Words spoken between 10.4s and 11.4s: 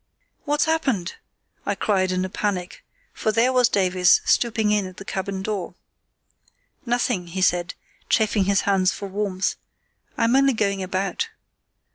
going about.